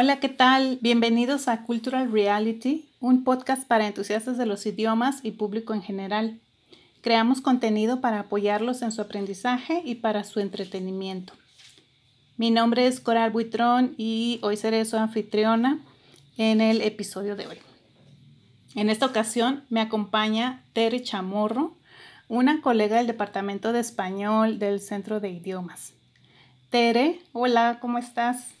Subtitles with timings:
[0.00, 0.78] Hola, ¿qué tal?
[0.80, 6.38] Bienvenidos a Cultural Reality, un podcast para entusiastas de los idiomas y público en general.
[7.00, 11.32] Creamos contenido para apoyarlos en su aprendizaje y para su entretenimiento.
[12.36, 15.80] Mi nombre es Coral Buitrón y hoy seré su anfitriona
[16.36, 17.58] en el episodio de hoy.
[18.76, 21.76] En esta ocasión me acompaña Tere Chamorro,
[22.28, 25.92] una colega del Departamento de Español del Centro de Idiomas.
[26.70, 28.57] Tere, hola, ¿cómo estás?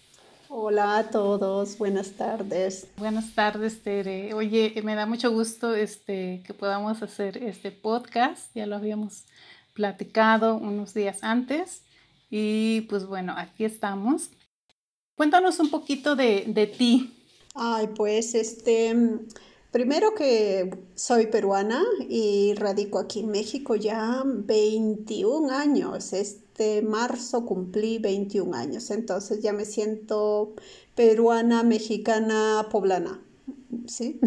[0.50, 2.86] Hola a todos, buenas tardes.
[2.96, 4.32] Buenas tardes, Tere.
[4.32, 8.54] Oye, me da mucho gusto este, que podamos hacer este podcast.
[8.54, 9.24] Ya lo habíamos
[9.74, 11.82] platicado unos días antes.
[12.30, 14.30] Y pues bueno, aquí estamos.
[15.16, 17.14] Cuéntanos un poquito de, de ti.
[17.54, 18.96] Ay, pues este,
[19.70, 26.12] primero que soy peruana y radico aquí en México ya 21 años.
[26.12, 30.54] Este marzo cumplí 21 años, entonces ya me siento
[30.94, 33.20] peruana, mexicana, poblana.
[33.86, 34.18] ¿Sí?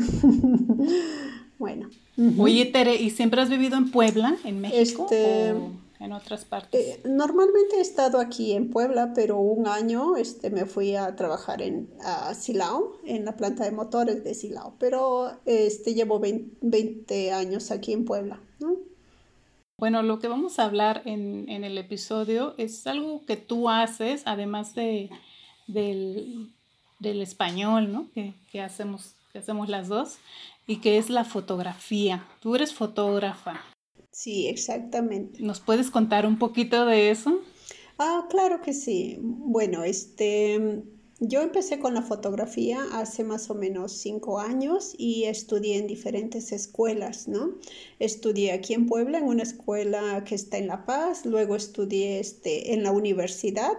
[1.59, 1.89] bueno.
[2.37, 5.07] Oye, Tere, ¿y siempre has vivido en Puebla, en México?
[5.09, 6.81] Este, o en otras partes?
[6.81, 11.61] Eh, normalmente he estado aquí en Puebla, pero un año este, me fui a trabajar
[11.61, 11.89] en
[12.33, 17.93] Silao, en la planta de motores de Silao, pero este, llevo 20, 20 años aquí
[17.93, 18.41] en Puebla.
[18.59, 18.91] ¿no?
[19.81, 24.75] Bueno, lo que vamos a hablar en, el episodio es algo que tú haces, además
[24.75, 25.09] de,
[25.65, 26.51] del,
[27.01, 28.07] español, ¿no?
[28.13, 30.19] Que, hacemos, que hacemos las dos,
[30.67, 32.27] y que es la fotografía.
[32.41, 33.59] Tú eres fotógrafa.
[34.23, 35.41] Sí, exactamente.
[35.41, 37.41] ¿Nos puedes contar un poquito de eso?
[37.97, 39.17] Ah, claro que sí.
[39.19, 40.83] Bueno, este,
[41.19, 46.51] yo empecé con la fotografía hace más o menos cinco años y estudié en diferentes
[46.51, 47.55] escuelas, ¿no?
[47.97, 52.75] Estudié aquí en Puebla en una escuela que está en La Paz, luego estudié este,
[52.75, 53.73] en la universidad,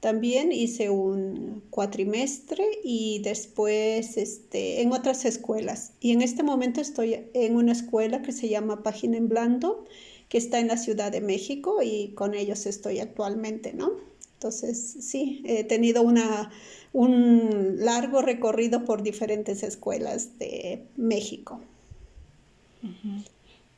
[0.00, 5.92] también hice un cuatrimestre y después este, en otras escuelas.
[6.00, 9.84] Y en este momento estoy en una escuela que se llama Página en Blando,
[10.28, 13.92] que está en la Ciudad de México y con ellos estoy actualmente, ¿no?
[14.34, 16.52] Entonces, sí, he tenido una,
[16.92, 21.60] un largo recorrido por diferentes escuelas de México.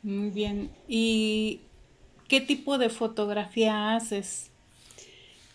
[0.03, 0.70] Muy bien.
[0.86, 1.60] ¿Y
[2.28, 4.50] qué tipo de fotografía haces?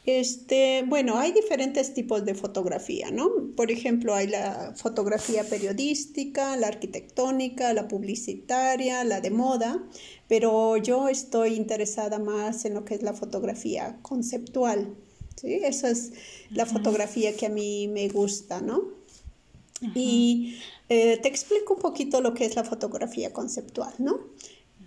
[0.05, 3.27] Este, bueno, hay diferentes tipos de fotografía, ¿no?
[3.55, 9.83] Por ejemplo, hay la fotografía periodística, la arquitectónica, la publicitaria, la de moda,
[10.27, 14.95] pero yo estoy interesada más en lo que es la fotografía conceptual.
[15.37, 15.55] ¿sí?
[15.63, 16.11] Esa es
[16.51, 18.93] la fotografía que a mí me gusta, ¿no?
[19.93, 24.19] Y eh, te explico un poquito lo que es la fotografía conceptual, ¿no?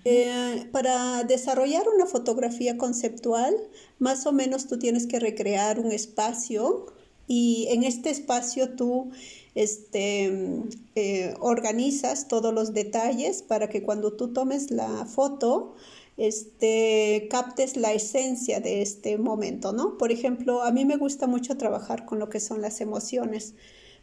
[0.04, 3.54] Eh, para desarrollar una fotografía conceptual,
[3.98, 6.86] más o menos tú tienes que recrear un espacio
[7.26, 9.10] y en este espacio tú
[9.54, 10.62] este,
[10.94, 15.74] eh, organizas todos los detalles para que cuando tú tomes la foto,
[16.16, 19.98] este, captes la esencia de este momento, ¿no?
[19.98, 23.54] Por ejemplo, a mí me gusta mucho trabajar con lo que son las emociones.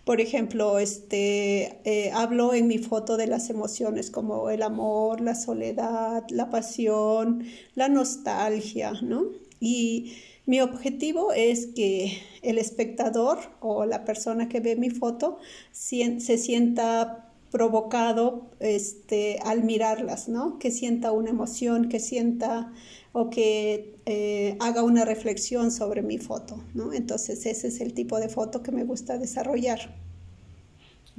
[0.06, 5.34] Por ejemplo, este, eh, hablo en mi foto de las emociones como el amor, la
[5.34, 7.44] soledad, la pasión,
[7.74, 9.24] la nostalgia, ¿no?
[9.60, 10.14] Y
[10.46, 15.40] mi objetivo es que el espectador o la persona que ve mi foto
[15.72, 20.60] se sienta provocado este, al mirarlas, ¿no?
[20.60, 22.72] Que sienta una emoción, que sienta
[23.18, 26.92] o que eh, haga una reflexión sobre mi foto, ¿no?
[26.92, 29.96] Entonces ese es el tipo de foto que me gusta desarrollar.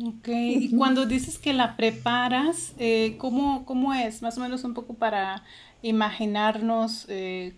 [0.04, 4.20] Ok, y cuando dices que la preparas, eh, ¿cómo, ¿cómo, es?
[4.20, 5.42] Más o menos un poco para
[5.80, 7.54] imaginarnos eh,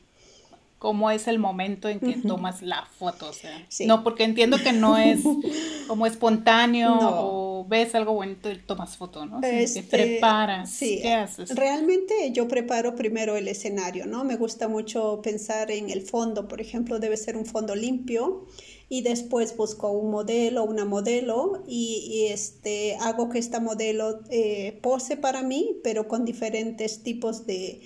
[0.78, 3.30] cómo es el momento en que tomas la foto.
[3.30, 5.20] O sea, No, porque entiendo que no es
[5.88, 9.40] como espontáneo o ves algo bonito y tomas foto, ¿no?
[9.42, 10.70] Este, preparas.
[10.70, 11.54] Sí, ¿Qué haces?
[11.54, 14.24] Realmente yo preparo primero el escenario, ¿no?
[14.24, 18.46] Me gusta mucho pensar en el fondo, por ejemplo, debe ser un fondo limpio
[18.88, 25.16] y después busco un modelo, una modelo y, este, hago que esta modelo eh, pose
[25.16, 27.82] para mí, pero con diferentes tipos de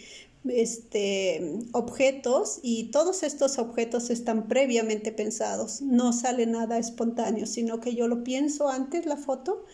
[0.48, 7.94] este, objetos y todos estos objetos están previamente pensados, no sale nada espontáneo, sino que
[7.94, 9.64] yo lo pienso antes la foto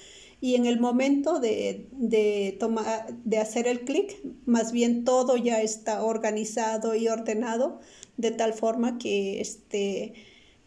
[0.40, 5.62] y en el momento de, de, tomar, de hacer el clic, más bien todo ya
[5.62, 7.80] está organizado y ordenado
[8.16, 10.12] de tal forma que este,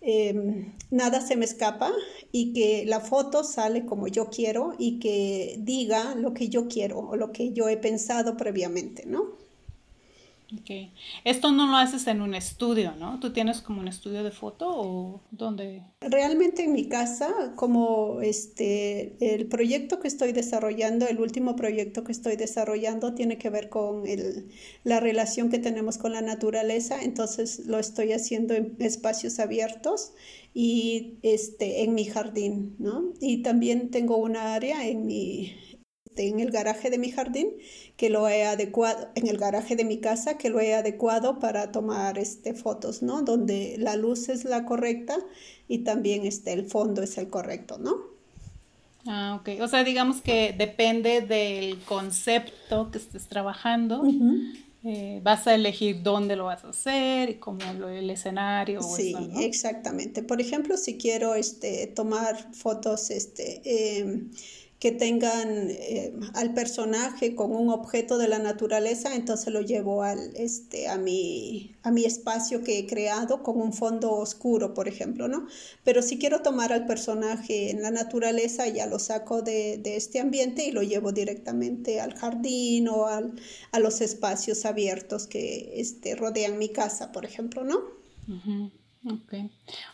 [0.01, 1.91] em, nada se me escapa
[2.31, 6.99] y que la foto sale como yo quiero y que diga lo que yo quiero
[6.99, 9.40] o lo que yo he pensado previamente, ¿no?
[11.23, 13.19] Esto no lo haces en un estudio, ¿no?
[13.19, 15.83] ¿Tú tienes como un estudio de foto o dónde?
[16.01, 22.11] Realmente en mi casa, como este, el proyecto que estoy desarrollando, el último proyecto que
[22.11, 24.49] estoy desarrollando tiene que ver con el,
[24.83, 30.13] la relación que tenemos con la naturaleza, entonces lo estoy haciendo en espacios abiertos
[30.53, 33.13] y este, en mi jardín, ¿no?
[33.19, 35.55] Y también tengo una área en mi,
[36.27, 37.49] en el garaje de mi jardín
[37.97, 41.71] que lo he adecuado, en el garaje de mi casa que lo he adecuado para
[41.71, 43.21] tomar este, fotos, ¿no?
[43.21, 45.17] Donde la luz es la correcta
[45.67, 48.11] y también este, el fondo es el correcto, ¿no?
[49.05, 49.61] Ah, ok.
[49.61, 54.03] O sea, digamos que depende del concepto que estés trabajando.
[54.83, 58.81] Eh, vas a elegir dónde lo vas a hacer y cómo lo, el escenario.
[58.81, 60.23] Sí, exactamente.
[60.23, 63.61] Por ejemplo, si quiero este, tomar fotos este,
[63.99, 64.31] em,
[64.81, 70.35] que tengan eh, al personaje con un objeto de la naturaleza, entonces lo llevo al,
[70.35, 75.27] este, a, mi, a mi espacio que he creado con un fondo oscuro, por ejemplo,
[75.27, 75.45] ¿no?
[75.83, 80.19] Pero si quiero tomar al personaje en la naturaleza, ya lo saco de, de este
[80.19, 83.39] ambiente y lo llevo directamente al jardín o al,
[83.71, 87.81] a los espacios abiertos que este, rodean mi casa, por ejemplo, ¿no?
[89.05, 89.33] Ok.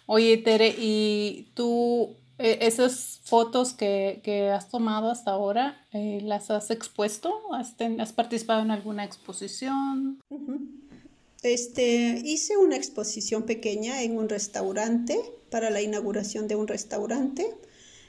[0.06, 6.52] Oye, Tere, ¿y tú eh, esas fotos que, que, has tomado hasta ahora, eh, ¿las
[6.52, 7.34] has expuesto?
[7.54, 10.20] ¿Has, ¿Has, participado en alguna exposición?
[11.42, 15.20] Este, hice una exposición pequeña en un restaurante
[15.50, 17.56] para la inauguración de un restaurante.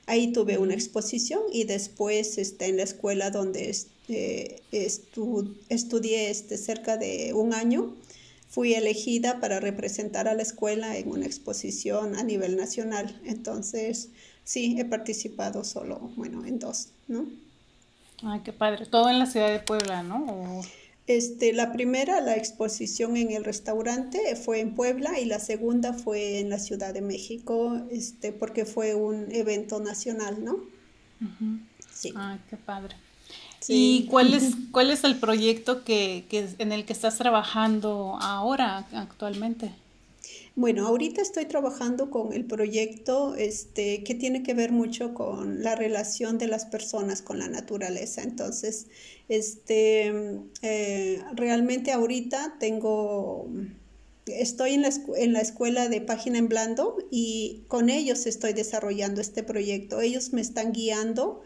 [0.07, 6.97] Ahí tuve una exposición y después este, en la escuela donde este, estudié este, cerca
[6.97, 7.95] de un año,
[8.49, 13.21] fui elegida para representar a la escuela en una exposición a nivel nacional.
[13.25, 14.11] Entonces,
[14.45, 17.27] sí, he participado solo, bueno, en dos, ¿no?
[18.23, 18.87] Ay, qué padre.
[18.87, 20.63] Todo en la ciudad de Puebla, ¿no?
[21.07, 26.41] Este, la primera, la exposición en el restaurante, fue en Puebla y la segunda fue
[26.41, 30.59] en la Ciudad de México, este, porque fue un evento nacional, ¿no?
[31.93, 32.13] Sí.
[32.15, 32.97] Ay, qué padre.
[33.67, 36.25] ¿Y cuál es, cuál es el proyecto que,
[36.59, 39.73] en el que estás trabajando ahora, actualmente?
[40.55, 45.77] Bueno, ahorita estoy trabajando con el proyecto este, que tiene que ver mucho con la
[45.77, 48.23] relación de las personas con la naturaleza.
[48.23, 48.87] Entonces,
[49.29, 50.13] este,
[50.63, 53.49] eh, realmente ahorita tengo,
[54.27, 59.21] estoy en la, en la escuela de Página en Blando y con ellos estoy desarrollando
[59.21, 60.01] este proyecto.
[60.01, 61.41] Ellos me están guiando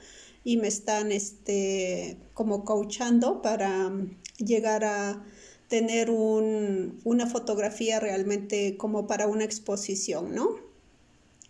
[0.45, 5.25] y me están este, como coachando para mm, llegar a
[5.69, 10.57] tener un, una fotografía realmente como para una exposición, ¿no?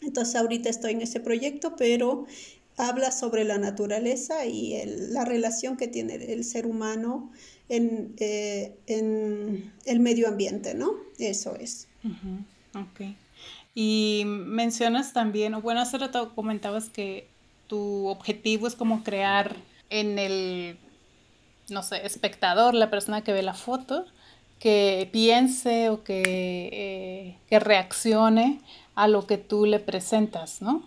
[0.00, 2.26] Entonces ahorita estoy en ese proyecto, pero
[2.76, 7.30] habla sobre la naturaleza y la relación que tiene el ser humano
[7.68, 10.92] en, eh, en, el medio ambiente, ¿no?
[11.18, 11.88] Eso es.
[12.74, 13.16] Ok.
[13.74, 17.31] Y mencionas también, bueno, hace rato comentabas que
[17.66, 19.56] tu objetivo es como crear
[19.90, 20.78] en el,
[21.68, 24.06] no sé, espectador, la persona que ve la foto,
[24.58, 26.22] que piense o que,
[26.72, 28.60] eh, que reaccione
[28.94, 30.82] a lo que tú le presentas, ¿no?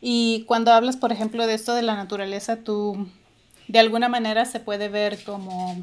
[0.00, 3.06] Y cuando hablas, por ejemplo, de esto de la naturaleza, tú,
[3.68, 5.76] de alguna manera se puede ver como,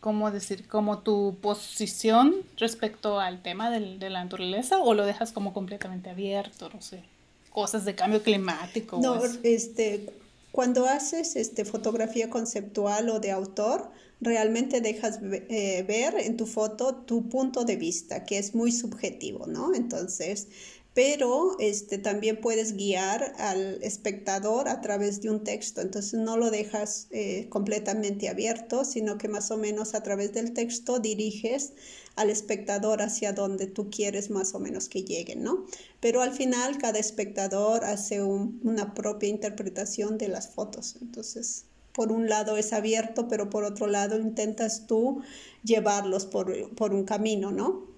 [0.00, 0.66] ¿cómo decir?
[0.66, 6.10] Como tu posición respecto al tema de, de la naturaleza o lo dejas como completamente
[6.10, 7.04] abierto, no sé
[7.54, 8.98] cosas de cambio climático.
[9.00, 10.06] No, este,
[10.50, 16.96] cuando haces este, fotografía conceptual o de autor, realmente dejas eh, ver en tu foto
[16.96, 19.72] tu punto de vista, que es muy subjetivo, ¿no?
[19.72, 20.48] Entonces,
[20.94, 26.52] pero este, también puedes guiar al espectador a través de un texto, entonces no lo
[26.52, 31.72] dejas eh, completamente abierto, sino que más o menos a través del texto diriges
[32.14, 35.66] al espectador hacia donde tú quieres más o menos que lleguen, ¿no?
[35.98, 42.28] Pero al final cada espectador hace una propia interpretación de las fotos, entonces por un
[42.28, 45.22] lado es abierto, pero por otro lado intentas tú
[45.64, 47.93] llevarlos por, por un camino, ¿no?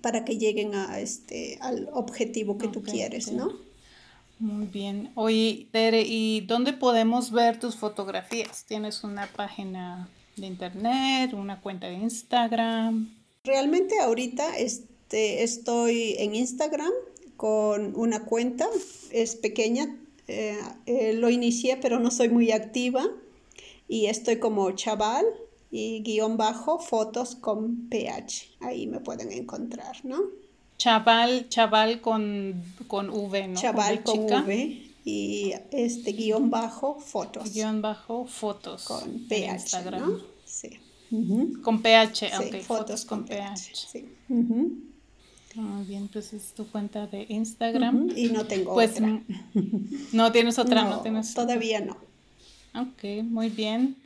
[0.00, 3.52] Para que lleguen a este, al objetivo que tú quieres, ¿no?
[4.38, 5.12] Muy bien.
[5.14, 8.64] Oye, Tere, ¿y dónde podemos ver tus fotografías?
[8.64, 13.14] ¿Tienes una página de internet, una cuenta de Instagram?
[13.44, 16.90] Realmente ahorita este, estoy en Instagram
[17.36, 18.66] con una cuenta,
[19.10, 19.96] es pequeña,
[20.26, 23.08] eh, eh, lo inicié pero no soy muy activa
[23.88, 25.24] y estoy como chaval
[25.72, 28.56] y guion bajo fotos con ph.
[28.60, 30.20] Ahí me pueden encontrar, ¿no?
[30.76, 33.60] Chaval, chaval con, con V, ¿no?
[33.60, 37.52] Chaval con, V y este guion bajo fotos.
[37.52, 38.84] Guión bajo fotos.
[38.84, 40.20] Con ph, ¿no?
[40.44, 40.78] Sí.
[41.62, 43.74] Con PH, Sí, ok, fotos con PH.
[43.74, 44.08] Sí.
[44.30, 44.78] Ujú.
[45.54, 48.08] Muy bien, pues es tu cuenta de Instagram.
[48.16, 49.22] Y no tengo Pues otra.
[50.12, 51.96] no tienes otra, no, No, tienes todavía no.
[52.74, 53.96] Ok, muy bien.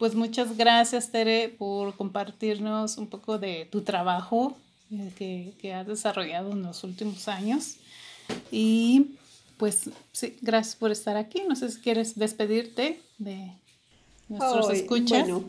[0.00, 4.56] Pues muchas gracias, Tere, por compartirnos un poco de tu trabajo
[4.90, 7.76] eh, que, que has desarrollado en los últimos años.
[8.50, 9.18] Y
[9.58, 11.42] pues sí, gracias por estar aquí.
[11.46, 13.52] No sé si quieres despedirte de
[14.30, 15.28] nuestros Ay, escuchas.
[15.28, 15.44] bueno.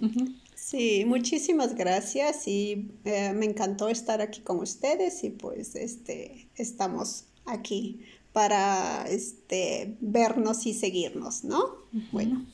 [0.54, 7.24] Sí, muchísimas gracias y eh, me encantó estar aquí con ustedes y pues este estamos
[7.46, 8.02] aquí
[8.34, 11.78] para este vernos y seguirnos, ¿no?
[12.12, 12.46] Bueno,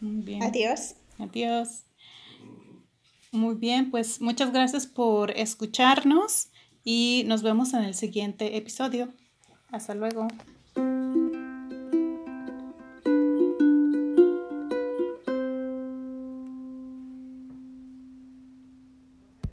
[0.00, 0.44] bien.
[0.44, 0.94] adiós.
[1.18, 1.84] Adiós.
[3.32, 6.50] Muy bien, pues muchas gracias por escucharnos
[6.84, 9.12] y nos vemos en el siguiente episodio.
[9.70, 10.28] Hasta luego.